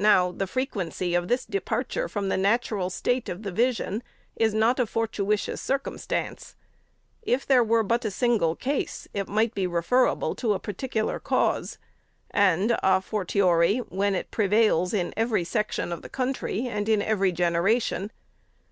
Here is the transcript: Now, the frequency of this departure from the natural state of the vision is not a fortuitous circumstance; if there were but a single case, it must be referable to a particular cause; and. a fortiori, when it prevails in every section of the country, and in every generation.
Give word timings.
Now, 0.00 0.32
the 0.32 0.48
frequency 0.48 1.14
of 1.14 1.28
this 1.28 1.44
departure 1.46 2.08
from 2.08 2.28
the 2.28 2.36
natural 2.36 2.90
state 2.90 3.28
of 3.28 3.44
the 3.44 3.52
vision 3.52 4.02
is 4.34 4.54
not 4.54 4.80
a 4.80 4.86
fortuitous 4.86 5.60
circumstance; 5.62 6.56
if 7.22 7.46
there 7.46 7.62
were 7.62 7.84
but 7.84 8.04
a 8.04 8.10
single 8.10 8.56
case, 8.56 9.06
it 9.14 9.28
must 9.28 9.54
be 9.54 9.68
referable 9.68 10.34
to 10.34 10.54
a 10.54 10.58
particular 10.58 11.20
cause; 11.20 11.78
and. 12.32 12.76
a 12.82 13.00
fortiori, 13.00 13.76
when 13.88 14.16
it 14.16 14.32
prevails 14.32 14.92
in 14.92 15.14
every 15.16 15.44
section 15.44 15.92
of 15.92 16.02
the 16.02 16.08
country, 16.08 16.66
and 16.66 16.88
in 16.88 17.00
every 17.00 17.30
generation. 17.30 18.10